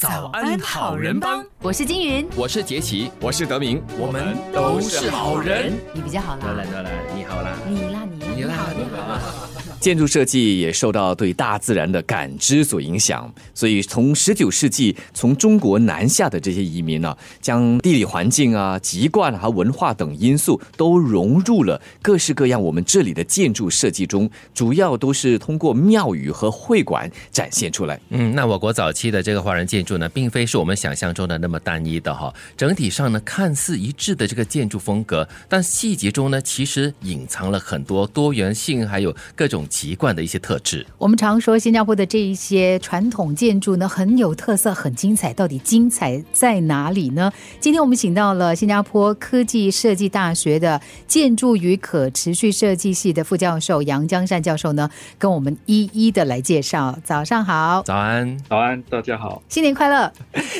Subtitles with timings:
[0.00, 5.74] 早安好人帮，我是金云，我是杰奇，我是德明，我们都是好人。
[5.92, 8.54] 你比较好啦，得了得了，你好啦，你啦你你啦。
[8.56, 9.49] 好你好。
[9.80, 27.98] 建筑设计也受到对大自然的感知所影响，所以从十九世纪从中国南下的这些移民呢、将地理环境啊、籍贯和文化等因素都融入了各式各样我们这里的建筑设计中，主要都是通过庙宇和会馆展现出来。
[28.10, 32.30] 嗯，那我国早期的这个华人建筑呢，并非是我们想象中的那么单一的哈。
[32.54, 40.86] 整体上呢，看似一致的这个建筑风格，但细节中呢，其实隐藏了很多多元性，还有各种籍贯的一些特质。
[40.98, 45.32] 我们常说新加坡的这一些传统建筑呢很有特色，很精彩。
[45.32, 47.32] 到底精彩在哪里呢？
[47.60, 56.98] 今天我们请到了新加坡科技设计大学的建筑与可持续设计系的副教授杨江善教授呢，跟我们一一的来介绍。
[57.04, 59.40] 早上好，早安，早安，大家好。
[59.48, 60.12] 新年快乐！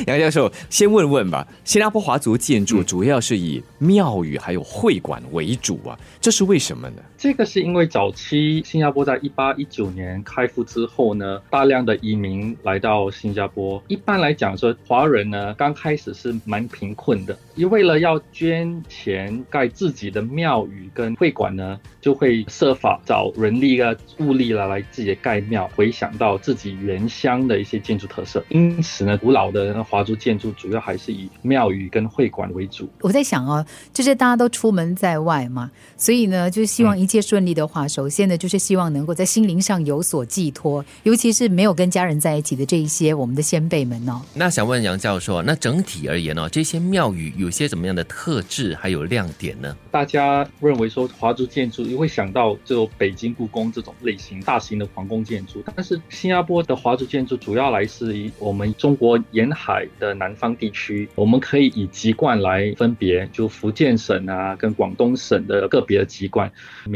[0.07, 7.03] 杨教授，先问问吧，新加坡华族建筑主要是以庙宇还有会馆为主啊，这是为什么呢？
[7.21, 13.81] 这个是因为早期新加坡在一八一九年开埠之后呢，大量的移民来到新加坡。
[13.89, 28.43] 一般来讲说，华人呢刚开始是蛮贫困的，因为了要捐钱盖自己的庙宇跟会馆呢，就会设法找人力啊、物力啦来自己盖庙，回想到自己原乡的一些建筑特色。
[28.49, 32.89] 因此呢，古老的华族建筑主要还是以庙宇跟会馆为主。
[33.03, 44.23] 我在想哦，就是大家都出门在外嘛，所以呢，就希望一切顺利的话，首先呢，就是希望能够在心灵上有所寄托，尤其是没有跟家人在一起的这一些我们的先辈们哦。
[44.33, 49.77] 那想问杨教授啊，那整体而言呢、这些庙宇有些怎么样的特质还有亮点呢？
[49.91, 66.51] 大家认为说华族建筑会想到就北京故宫这种类型大型的皇宫建筑，但是新加坡的华族建筑主要来自于我们中国沿海的南方地区，我们可以以籍贯来分别，就福建省啊跟广东省的个别的籍贯，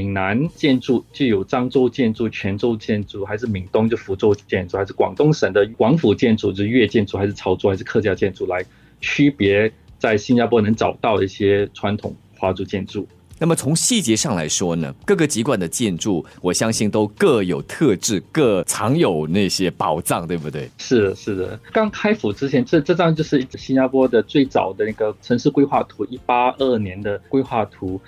[0.05, 8.62] 闽南建筑就有漳州建筑、泉州建筑，还是闽东就福州建筑，还是广东省的广府建筑，就是粤建筑，还是潮州，还是客家建筑来
[9.01, 13.08] 区别在新加坡能找到的一些传统华族建筑。
[13.39, 20.68] 那么从细节上来说呢，各个籍贯的建筑，我相信都各有特质，各藏有那些宝藏，对不对？
[20.77, 21.58] 是的，是的。
[21.73, 27.98] 刚开府之前，这这张就是新加坡的最早的那个城市规划图，一八二年的规划图。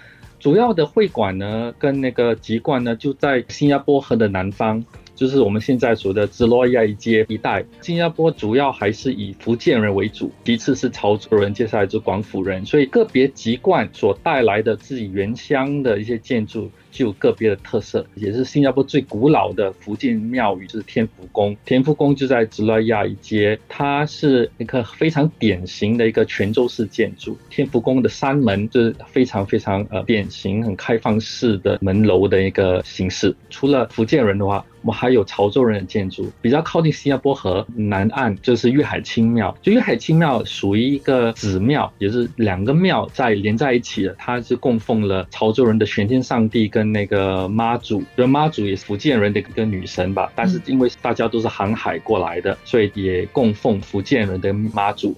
[0.46, 7.64] 主要的会馆呢，跟那个籍贯呢，就在新加坡河的南方，就是我们现在说的直罗亚街一带。
[7.80, 12.64] 新加坡主要还是以福建人为主，其次是潮州人，接下来就广府人。
[12.64, 16.70] 所以个别籍贯所带来的自己原乡的一些建筑。
[16.96, 21.54] 具有个别的特色，也是新加坡最古老的福建庙宇，就是天福宫。
[21.66, 27.36] 天福宫就在直拉亚一街，它是一个非常典型的一个泉州式建筑。
[27.50, 33.36] 天福宫的山门就是非常非常呃典型、很开放式的门楼的一个形式。
[33.50, 39.54] 除了福建人的话，我们还有潮州人的建筑，比较靠近新加坡河南岸就是粤海清庙。
[39.60, 44.14] 就粤海清庙属于一个子庙，也是两个庙在连在一起的。
[44.16, 50.30] 它是供奉了潮州人的玄天上帝跟那个妈祖，就妈祖也是福建人的一个女神吧。
[50.34, 55.16] 但是因为大家都是航海过来的，所以也供奉福建人的妈祖。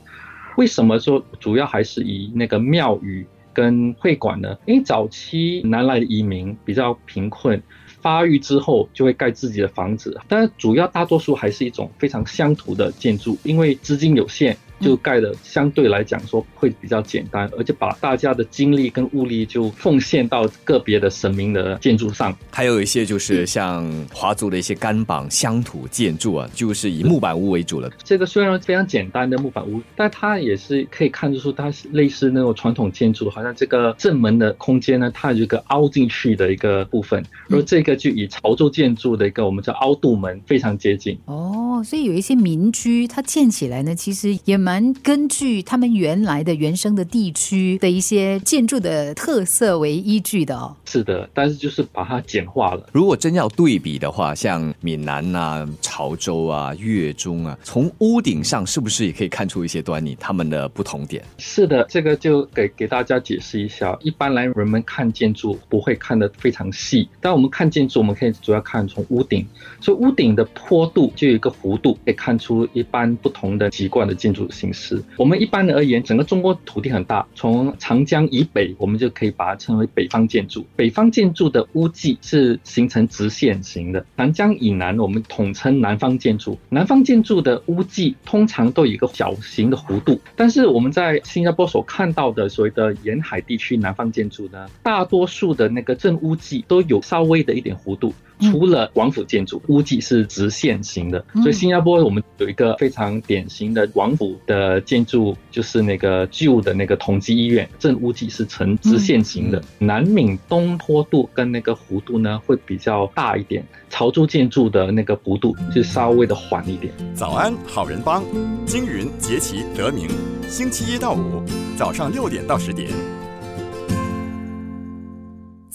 [0.57, 4.57] 为什么说主要还是以那个庙宇跟会馆呢？
[4.67, 7.63] 因为早期南来的移民比较贫困。
[8.01, 22.37] 发育之后就会盖自己的房子，但是主要大多数还是一种非常乡土的建筑，因为资金有限，就盖的相对来讲说会比较简单，而且把大家的精力跟物力就奉献到个别的神明的建筑上。
[22.51, 27.91] 还有一些就是像华族的一些干榜乡土建筑啊，就是以木板屋为主了。
[28.05, 41.19] 这个虽然非常简单的木板屋，但它也是可以看得出它是类似那种传统建筑，好像这个正门的空间呢，它有一个凹进去的一个部分，而这个就以潮州建筑的一个我们叫凹度门非常接近。
[41.27, 44.68] 哦，所以有一些民居它建起来呢，其实也蛮
[45.03, 50.77] 根据他们原来的原生的地区的一些建筑的特色为依据的哦。
[50.85, 52.89] 是的，但是就是把它简化了。
[52.93, 61.25] 如果真要对比的话，像闽南啊、潮州啊、粤中啊，从屋顶上是不是也可以看出一些端倪，他们的不同点？
[61.39, 63.97] 是的，这个就给给大家解释一下。
[64.03, 69.47] 一般来人们看建筑不会看得非常细，但我们看建筑，我们可以主要看从屋顶，
[69.81, 75.03] 所以屋顶的坡度就有一个弧度，可以看出一般不同的籍贯的建筑形式。
[75.17, 80.67] 我们一般的而言，整个中国土地很大，从长江以北，我们就可以把它称为北方建筑。
[80.75, 86.59] 北方建筑的屋脊是形成直线型的，长江以南，我们统称南方建筑。
[86.71, 98.13] 南方建筑的屋脊通常都有一个小型的弧度，但是我们在新加坡所看到的所谓的沿海地区南方建筑呢，大多数的那个正屋脊都有稍微的一点弧度。
[98.41, 109.63] 除了王府建筑，屋脊是直线型的，所以新加坡我们有一个非常典型的王府的建筑，就是那个旧的那个同济医院，正屋脊是呈直线型的。
[109.79, 116.93] 南闽东坡度跟那个弧度呢会比较大一点，潮州建筑的那个弧度就稍微的缓一点。
[117.15, 118.25] 早安，好人帮，
[118.65, 120.09] 金云、杰奇、得名，
[120.49, 121.43] 星期一到五
[121.77, 122.89] 早上六点到十点。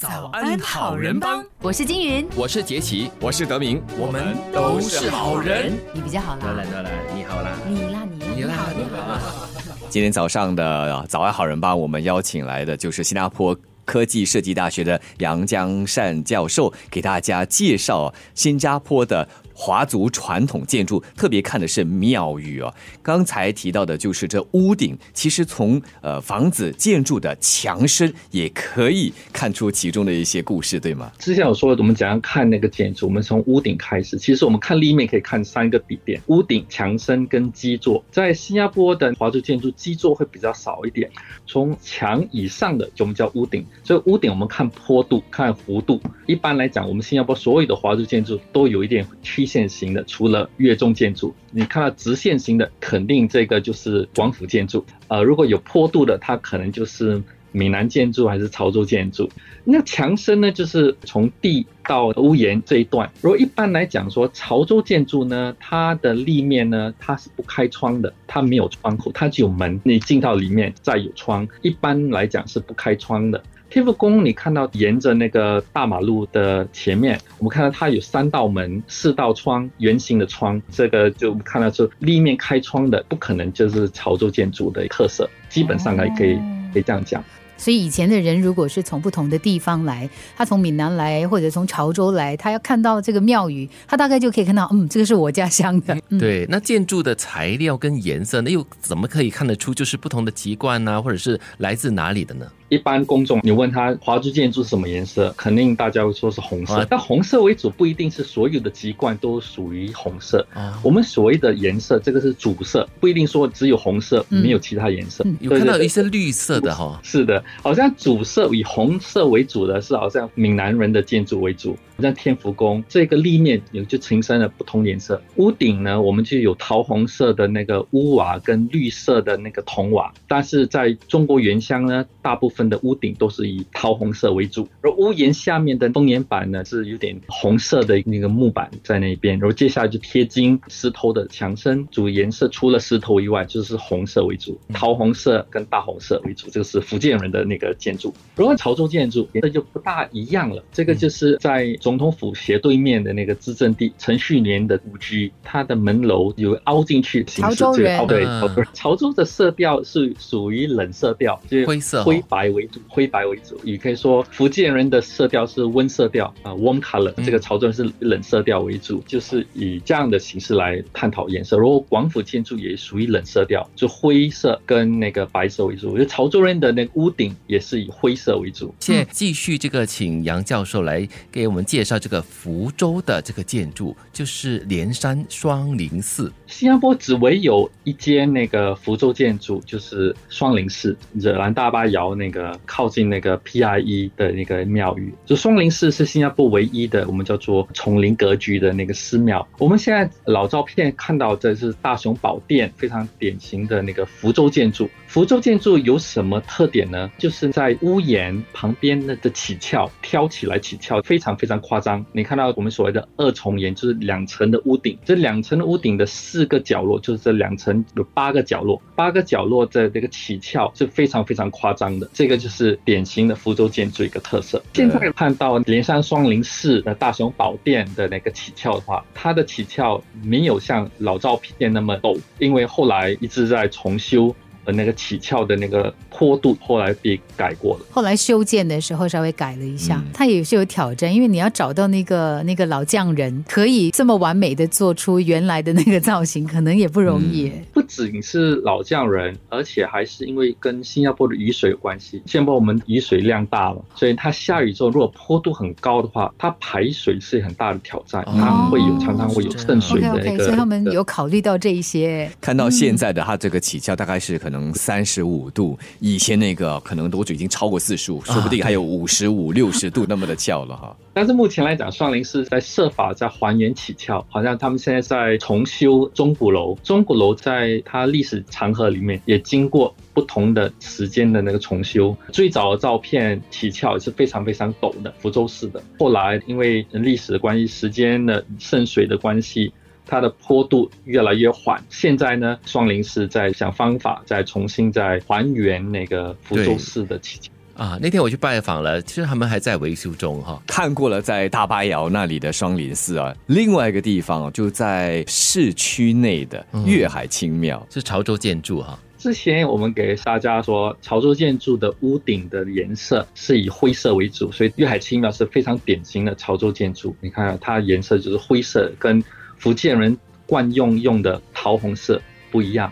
[0.04, 5.72] 早安，好人帮，我是金云，我是杰奇，我是德明，我们都是好人。
[5.94, 9.48] 你比较好啦，得来得来，你好啦，你啦你你啦你好。
[9.90, 19.26] 今天早上的早安好人帮，我们邀请来的就是新加坡科技设计大学的杨江善教授，给大家介绍新加坡的。
[19.64, 22.74] 华族传统建筑特别看的是庙宇哦。
[23.02, 31.10] 刚才提到的就是这屋顶，其实从呃房子建筑的墙身也可以看出其中的一些故事，对吗？
[31.18, 34.18] 之前有说我们怎样看那个建筑，我们从屋顶开始。
[34.18, 38.04] 其实我们看立面可以看三个底点：屋顶、墙身跟基座。
[38.12, 41.10] 在新加坡的华族建筑，基座会比较少一点。
[41.48, 46.02] 从墙以上的就我们叫屋顶，所以屋顶我们看坡度、看弧度。
[46.26, 49.48] 一般来讲，我们新加坡所有的华族建筑都有一点曲。
[49.54, 54.84] 线型的，除了跃中建筑，你看到直线型的，肯定这个就是广府建筑。
[55.10, 57.22] 呃，如果有坡度的，它可能就是
[57.52, 59.30] 闽南建筑还是潮州建筑。
[59.64, 63.10] 那墙身呢，就是从地到屋檐这一段。
[63.22, 71.48] 如果一般来讲说，潮州建筑呢，它的立面呢，它是不开窗的，它没有窗口，它只有门，你进到里面再有窗。
[71.62, 73.42] 一般来讲是不开窗的。
[73.74, 86.36] 天福宫，你看到沿着那个大马路的前面，我们看到它有三道门、四道窗，圆形的窗，这个就看到是立面开窗的，不可能就是潮州建筑的特色，基本上还可以
[86.72, 87.24] 可以这样讲。
[87.58, 95.98] 所以以前的人如果是从不同的地方来，他从闽南来或者从潮州来，他要看到这个庙宇，他大概就可以看到，嗯，这个是我家乡的。
[96.20, 102.46] 对，那建筑的材料跟颜色，那又怎么可以看得出就是不同的籍贯呢，或者是来自哪里的呢？
[102.74, 106.84] 一般公众，你问他华住建筑是什么颜色，肯定大家会说是红色。
[106.90, 110.46] 但红色为主不一定是所有的籍贯都属于红色。
[110.82, 115.24] 我们所谓的颜色，这个是主色，不一定说只有红色，没有其他颜色。
[115.40, 117.00] 有看到一些绿色的哈。
[117.04, 121.78] 是的，好像主色以红色为主的是好像闽南人的建筑为主。
[122.04, 148.14] 像天福宫这个立面有就呈现了不同颜色，屋顶呢我们就有桃红色的那个屋瓦跟绿色的那个铜瓦，但是在中国原乡呢，大部分的屋顶都是以桃红色为主，而屋檐下面的封檐板呢是有点红色的那个木板在那边，然后接下来就贴金石头的墙身，主颜色除了石头以外就是红色为主，桃红色跟大红色为主，这个是福建人的那个建筑。
[148.36, 151.93] 如果潮州建筑颜色就不大一样了，这个就是在中。
[151.94, 163.60] 总统府斜对面的那个资政地陈旭年的故居，它的门楼有凹进去形式，这个对，潮州的色调是属于冷色调，就是灰色、灰白为主，灰白为主。
[163.64, 167.14] 也可以说福建人的色调是温色调啊，warm color。
[167.24, 171.60] 这个潮州人是冷色调为主，就是以这样的形式来探讨颜色。
[171.60, 175.92] 如果广府建筑也属于冷色调，就灰色跟那个白色为主。
[175.92, 178.74] 我觉得潮州人的那个屋顶也是以灰色为主。
[178.80, 181.84] 现在继续这个，请杨教授来给我们介。
[181.84, 186.32] 绍这个福州的这个建筑，就是连山双林寺。
[186.48, 195.14] 新加坡只唯有一间那个福州建筑，就是双林寺，惹兰大巴窑那个靠近那个 PIE 的那个庙宇。
[195.26, 199.46] 就双林寺是新加坡唯一的我们叫做丛林格局的那个寺庙。
[199.58, 204.90] 我们现在老照片看到这是大雄宝殿，非常典型的那个福州建筑。
[205.08, 207.12] 福州建筑有什么特点呢？
[207.18, 212.06] 就是在屋檐旁边那的起翘，挑起来起翘，非常非常夸张。
[212.12, 222.08] 你看到我们所谓的二重檐，就是两层的屋顶，这两层的屋顶的四个角落，就是这两层有八个角落，八个角落的这个起翘是非常非常夸张的。
[222.14, 224.62] 这个就是典型的福州建筑一个特色。
[224.74, 234.36] 现在看到连山双林寺的大雄宝殿的那个起翘的话，它的起翘没有像老照片那么陡，因为后来一直在重修。
[234.66, 237.86] 呃，那个起翘的那个坡度后来被改过了。
[237.92, 247.52] 后来修建的时候稍微改了一下，它也是有挑战，因为你要找到那个那个老匠人，可以这么完美的做出原来的那个造型，可能也不容易。
[247.74, 252.22] 不仅是老匠人，而且还是因为跟新加坡的雨水有关系。
[252.26, 260.44] 新加坡我们雨水量大了，所以它下雨之后，如果坡度很高的话，它排水是很大的挑战，它会有常常会有渗水的个。
[260.44, 262.30] 所以他们有考虑到这一些。
[262.40, 270.96] 看到现在的它这个起翘大概是可能三十五度，以前那个可能多久已经超过四十五，说不定还有五十五、 六十度那么的翘了哈。
[271.14, 276.76] 但是目前来讲，双林是在设法在还原起翘，好像他们现在在重修钟鼓楼。
[276.84, 282.16] 钟鼓楼在它历史长河里面也经过不同的时间的那个重修。
[282.32, 285.82] 最早的照片起翘也是非常非常陡的，福州市的。
[286.00, 289.72] 后来因为历史的关系、时间的渗水的关系。
[290.06, 297.50] 它的坡度越来越缓，现在呢，双林是在想方法，再重新再还原那个福州市的起翘。
[297.76, 300.62] 啊，那天我去拜访了，其实他们还在维修中哈。
[300.68, 309.00] 看过了在大巴窑那里的双林寺啊，另外一个地方就在市区内的粤海清庙，是潮州建筑哈。
[309.18, 317.16] 之前我们给大家说，潮州建筑的屋顶的颜色是以灰色为主，所以粤海清庙是非常典型的潮州建筑。
[317.22, 319.24] 你看它颜色就是灰色，跟
[319.64, 322.92] 福建人惯用用的桃红色不一样。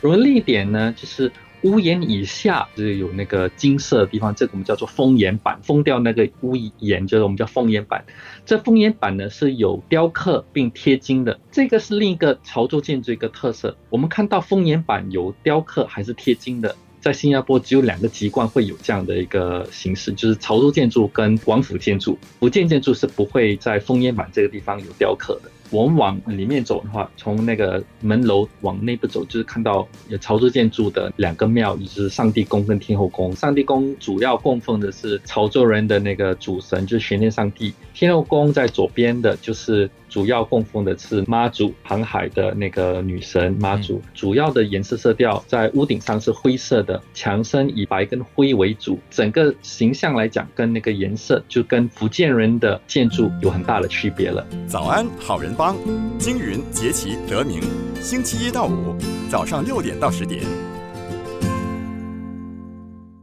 [0.00, 1.30] 而另一点呢，就是
[1.64, 8.02] 屋檐以下就是有那个金色的地方，这个我们叫做封檐板，封掉那个屋檐，就是我们叫封檐板。
[8.46, 13.76] 这封檐板呢是有雕刻并贴金的，这个是另一个潮州建筑一个特色。
[13.90, 22.16] 我们看到封檐板有雕刻还是贴金的，在新加坡只有两个籍贯会有这样的一个形式，就是潮州建筑跟广府建筑。
[22.40, 25.50] 福建建筑是不会在封檐板这个地方有雕刻的。
[25.70, 33.34] 我们往里面走的话，从那个门楼往内部走，就是看到有潮州建筑的两个庙，就是上帝宫跟天后宫。
[33.36, 37.72] 上帝宫主要供奉的是潮州人的那个主神，就是玄天上帝。
[37.92, 44.00] 天后宫在左边的，就是主要供奉的是妈祖，航海的那个女神妈祖。
[44.14, 48.98] 主要的颜色色调在屋顶上是灰色的，墙身以白跟灰为主。
[49.10, 54.46] 整个形象来讲，跟那个颜色就跟福建人的建筑有很大的区别了。
[54.66, 55.76] 早安，好人帮，
[56.18, 57.60] 金云节气得名，
[58.00, 58.96] 星期一到五
[59.28, 60.42] 早上六点到十点。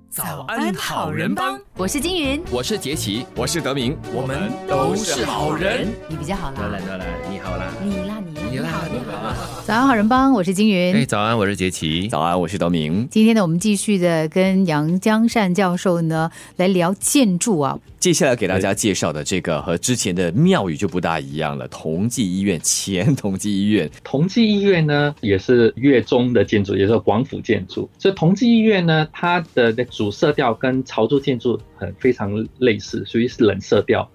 [0.10, 5.86] 早安，好人帮，我是金云，我是杰奇，我是德明，我们都是好人。
[6.08, 9.62] 你比较好啦，得了得了，你好啦，你啦你你啦你好。
[9.65, 10.96] 早安好人帮，我是金云。
[10.96, 12.08] 哎，早安，我是杰奇。
[12.08, 13.05] 早安，我是德明。
[13.12, 17.77] 今天呢，我们继续的跟杨江善教授呢来聊建筑啊。
[18.00, 27.89] 接下来给大家介绍的这个和之前的庙宇就不大一样了，同济医院前同济医院，同济医院呢也是粤中的建筑，也是广府建筑。
[27.98, 34.10] 所以同济医院呢，它的的主色调跟潮州建筑很非常类似，属于是冷色调。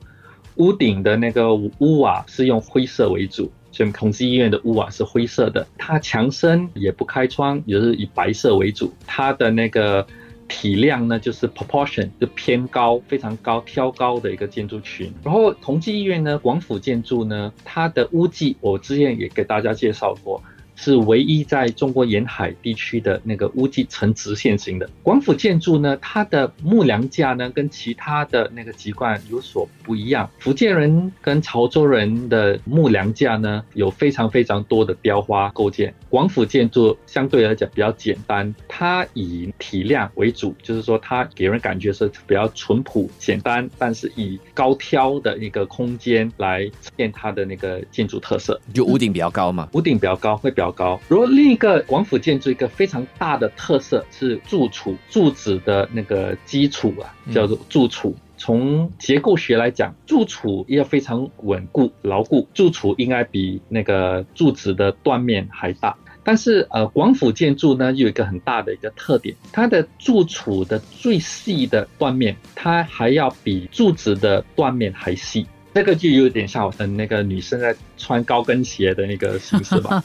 [0.57, 5.67] 屋顶的那个屋瓦是用灰色为主，所以同济医院的屋瓦是灰色的。
[5.79, 8.93] 它墙身也不开窗，也是以白色为主。
[9.07, 10.07] 它的那个
[10.49, 15.11] 体量呢，就是 proportion 就偏高，非常高，挑高的一个建筑群。
[15.23, 20.43] 然后同济医院呢，广府建筑呢，它的屋脊我之前也给大家介绍过。
[20.81, 30.31] 是唯一在中国沿海地区的那个屋脊呈直线型的广府建筑呢，它的木梁架呢跟其他的那个籍贯有所不一样。
[30.39, 48.59] 福建人跟潮州人的木梁架呢有非常非常多的雕花构件，广府建筑相对来讲比较简单，它以体量为主，就是说它给人感觉是比较淳朴简单，但是以高挑的一个空间来呈现它的那个建筑特色。
[48.73, 49.69] 就屋顶比较高嘛。
[49.75, 51.01] 屋顶比较高，会比较高。
[51.09, 58.15] 如果另一个广府建筑一个非常大的特色是柱础，柱子的那个基础啊，叫做柱础。
[58.37, 65.95] 从结构学来讲，柱础要非常稳固牢固，柱础应该比那个柱子的断面还大。
[66.23, 75.47] 但是呃，广府建筑呢有一个很大的一个特点，它的柱础的最细的断面，它还要比柱子的断面还细。
[75.73, 80.03] 这个就有点像我们那个女生在穿高跟鞋的那个形式吧。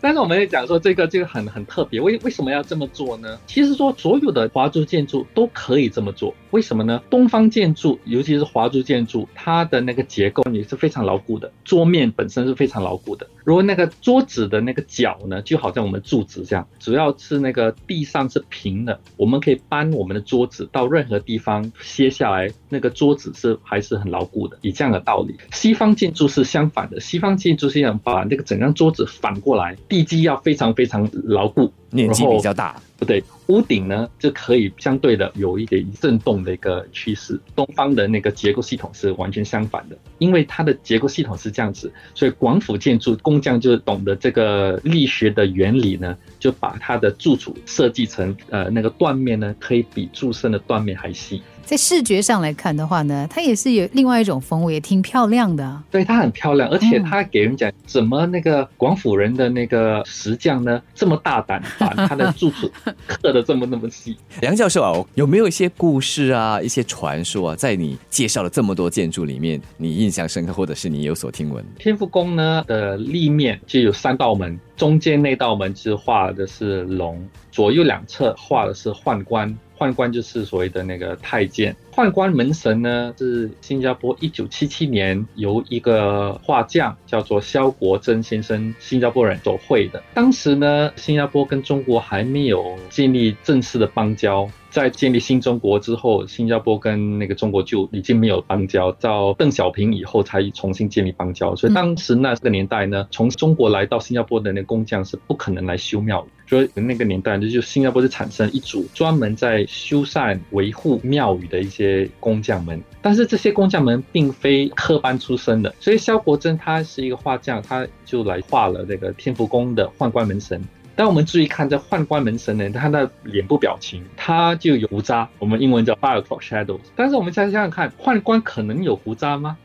[0.00, 3.38] 但是我们也讲说这个这个很很特别，为为什么要这么做呢？
[3.46, 7.02] 其实说所有的华族建筑都可以这么做，为什么呢？
[7.10, 13.26] 东方建筑，尤其是华族建筑，它的那个结构也是非常牢固的，桌面本身是非常牢固的。
[13.44, 24.56] 如果那个桌子的那个角呢，就好像我们柱子这样，主要是那个地上是平的，我们可以搬我们的桌子到任何地方歇下来，那个桌子是还是很牢固的。
[24.62, 37.40] 以这样的道理，西方建筑是相反的，西方建筑是想把那个整张桌子反过来，地基要非常非常牢固，面积比较大，不对，屋顶呢就可以相对的有一点震动的一个趋势。
[37.54, 51.42] 东方的那个结构系统是完全相反的，因为它的结构系统是这样子，所以广府建筑工匠就懂得这个力学的原理呢，就把它的柱础设计成呃那个断面呢可以比柱身的断面还细。
[51.72, 55.82] 在视觉上来看的话呢，它也是有另外一种风味，也挺漂亮的啊。
[55.90, 62.70] 对，它很漂亮，而且它给人讲怎么那个广府人的那个石匠呢这么大胆，把他的柱础
[63.06, 64.14] 刻的这么那么细。
[64.42, 71.64] 梁教授啊，有没有一些故事啊，一些传说啊，在你介绍了这么多建筑里面，你印象深刻，或者是你有所听闻？
[71.78, 79.58] 天福宫呢的立面就有三道门，中间那道门是画的是龙，左右两侧画的是宦官。
[79.82, 80.42] 宦官就是。
[80.52, 83.50] 所谓的那个太监，宦官门神呢是。
[83.60, 90.02] 新加坡一九七七年由一个画匠叫做萧国珍先生，新加坡人所绘的。
[90.12, 94.48] 当时呢，新加坡跟中国还没有建立正式的邦交。
[94.70, 101.54] 在建立新中国之后，新加坡跟那个中国就已经没有邦交，到邓小平以后才重新建立邦交。
[101.54, 105.18] 所以当时那个年代呢，从中国来到新加坡的那工匠是。
[105.26, 106.28] 不可能来修庙的。
[106.52, 112.78] 所以那个年代就，就新加坡就产生一组专门在修缮维护庙宇的一些工匠们。
[113.00, 120.62] 但是这些工匠们并非科班出身的，所以萧国珍他是一个画匠，他就来画了那个天福宫的宦官门神。
[120.94, 126.80] 但我们注意看这宦官门神呢，他的脸部表情，他就有胡渣，我们英文叫 fire top shadows。
[126.94, 129.56] 但是我们再想想看，宦官可能有胡渣吗？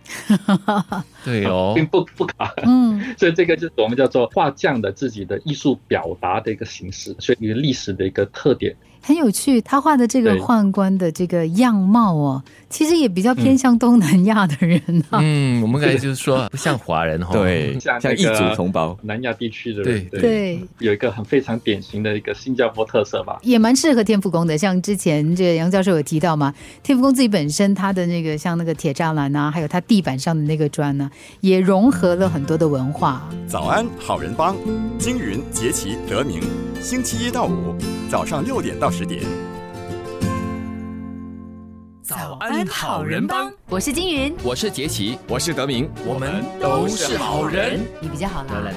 [1.24, 2.34] 对哦，并不不可。
[2.64, 8.76] 嗯， 所以这个就是我们叫做画匠的自己的艺术表达的一个形式，所以一个历史的一个特点。
[9.08, 15.20] 很有趣，他画的这个宦官的这个样貌哦，其实也比较偏向东南亚的人啊。
[15.24, 23.40] 嗯， 我们刚才就是说不像华人哈，对，像那个像异族同胞，南亚地区的人，对对，有一个很非常典型的一个新加坡特色吧。
[23.44, 31.10] 也蛮适合天福宫的，像之前这个杨教授有提到嘛，天福宫自己本身它的那个像那个铁栅栏啊，还有它地板上的那个砖呢、
[31.40, 33.26] 也融合了很多的文化。
[33.48, 34.54] 早安好人帮，
[35.00, 36.42] 金云节气得名，
[36.82, 37.76] 星期一到五
[38.10, 39.24] 早上六点到十点。
[42.04, 47.82] 早安好人帮，我是金云，我是杰奇，我是德明，我们都是好人。
[48.00, 48.72] 你比较好啦，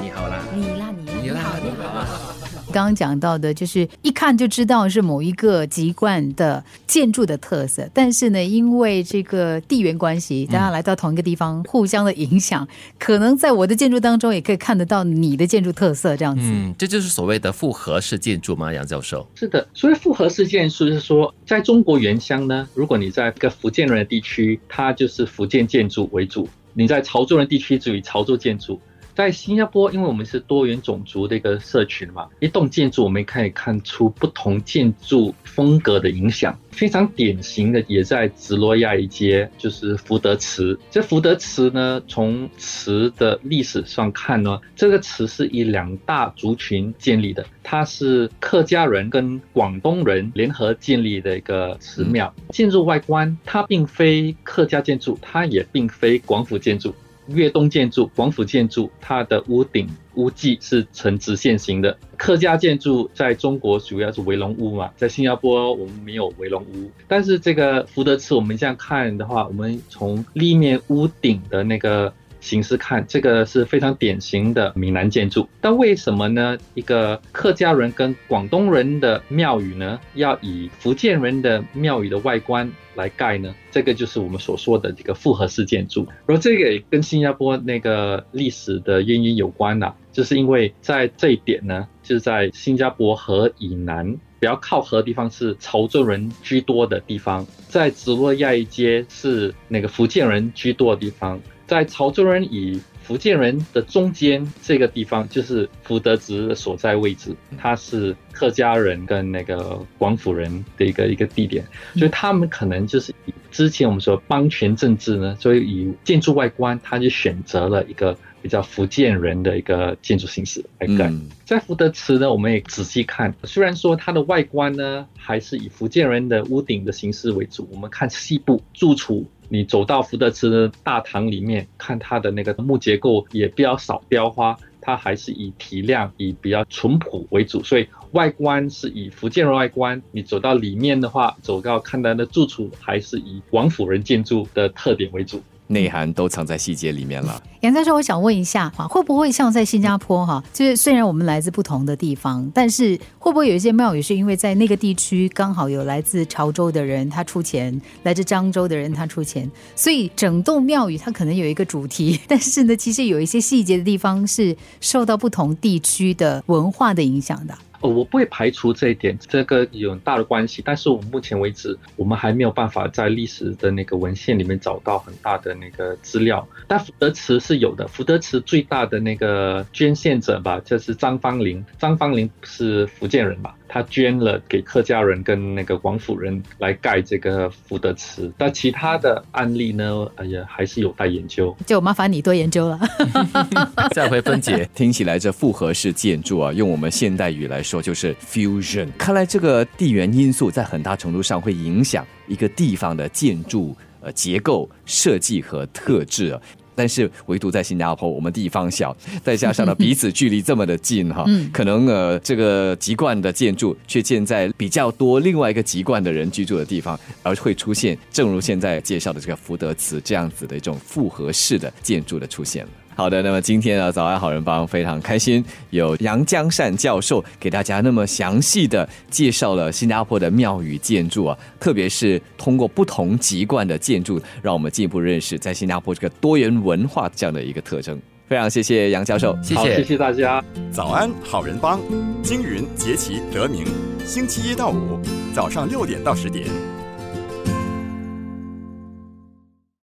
[0.00, 1.54] 你好啦，你啦你你啦好。
[1.58, 2.45] 你好
[2.76, 16.42] 刚刚讲到的，就是一看就知道是某一个籍贯的建筑的特色，但是呢，因为这个地缘关系，大家来到同一个地方，互相的影响，可能在我的建筑当中也可以看得到你的建筑特色，这样子。
[16.44, 18.70] 嗯，这就是所谓的复合式建筑吗？
[18.70, 19.26] 杨教授？
[19.34, 28.78] 是的，所以复合式建筑是说，在中国原乡呢，如果你在一个福建人的地区，它就是福建建筑为主；你在潮州人地区，就以潮州建筑。
[29.16, 36.56] 在新加坡，因为我们是多元种族的一个社群嘛，一栋建筑我们可以看出不同建筑风格的影响。
[36.70, 40.78] 非常典型的也在直罗亚一街，就是福德祠。
[40.90, 52.34] 这福德祠呢，从祠的历史上看呢，这个祠是以两大族群建立的，它是客家人跟广东人联合建立的一个祠庙。
[52.50, 56.94] 建筑外观它并非客家建筑，它也并非广府建筑。
[57.28, 61.96] 粤东建筑、广府建筑，它的屋顶、屋脊是呈直线型的。
[62.16, 66.90] 客家建筑在中国主要是围龙屋嘛，在新加坡我们没有围龙屋。
[67.06, 72.12] 但是这个福德祠，我们这样看的话，我们从立面屋顶的那个
[72.46, 75.48] 形式看，这个是非常典型的闽南建筑。
[75.60, 76.56] 但为什么呢？
[76.74, 83.52] 一个客家人跟广东人的庙宇呢，要以福建人的庙宇的外观来盖呢？
[83.72, 86.06] 这个就是我们所说的这个复合式建筑。
[86.24, 94.16] 然后这个也跟新加坡那个历史的原因有关呐、就是因为在这一点呢，就是在新加坡河以南。
[94.38, 121.08] 比较靠河的地方是潮州人居多的地方，在直落亚一街是那个福建人居多的地方，在潮州人与福建人的中间这个地方就是福德祠的所在位置，它是客家人跟那个广府人的一个一个地点，所以他们可能就是以之前我们说邦权政治呢，所以以建筑外观，他就选择了一个比较福建人的一个建筑形式来盖。
[121.08, 140.02] 嗯，在福德祠呢，我们也仔细看，虽然说它的外观呢还是以福建人的屋顶的形式为主，我们看西部住处，你走到福德祠的大堂里面，看它的那个木结构也比较少雕花，它还是以提亮以比较淳朴为主，所以外观是以福建人外观。
[140.12, 145.42] 你走到里面的话，走到看到的住处还是以王府人建筑的特点为主。
[145.68, 147.42] 内涵都藏在细节里面了。
[147.60, 167.54] 杨教授，我想问一下，会不会像在新加坡哈，就是虽然我们来自不同的地方，但是会不会有一些庙宇是因为在那个地区刚好有来自潮州的人他出钱，来自漳州的人他出钱，所以整栋庙宇它可能有一个主题，但是呢，其实有一些细节的地方是受到不同地区的文化的影响的。
[167.80, 170.62] 哦，我不会排除这一点，这个有很大的关系。
[170.64, 176.46] 但是我们目前为止，我们还没有办法在历史的那个文献里面找到很大的那个资料。
[176.66, 181.64] 但福德祠是有的，福德祠最大的那个捐献者吧，就是张芳林。
[181.78, 183.56] 张芳林是福建人吧？
[183.68, 188.32] 他捐了给客家人跟那个广府人来盖这个福德祠。
[188.38, 191.54] 但其他的案例呢，哎呀，还是有待研究。
[191.66, 192.80] 就麻烦你多研究了。
[193.94, 194.68] 再回分解。
[194.74, 198.88] 听起来这复合式建筑啊，用我们现代语来说就是 fusion。
[198.98, 206.40] 看来这个地缘因素在很大程度上会影响一个地方的建筑呃结构设计和特质啊。
[206.76, 222.70] 但是唯独在新加坡，我们地方小，再加上呢彼此距离这么的近哈，可能呃这个籍贯的建筑却建在比较多另外一个籍贯的人居住的地方，而会出现正如现在介绍的这个福德祠这样子的一种复合式的建筑的出现了。
[222.96, 238.00] 好的，那么今天呢，早安好人帮非常开心，有杨江善教授给大家那么详细的介绍了新加坡的庙宇建筑啊，特别是通过不同籍贯的建筑，让我们进一步认识在新加坡这个多元文化这样的一个特征。
[238.28, 240.42] 非常谢谢杨教授，谢谢谢谢大家。
[240.72, 241.78] 早安好人帮，
[242.22, 243.66] 金云节气得名，
[244.06, 244.98] 星期一到五
[245.34, 246.46] 早上六点到十点，